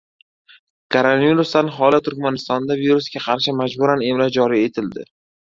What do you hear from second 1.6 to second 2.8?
holi Turkmanistonda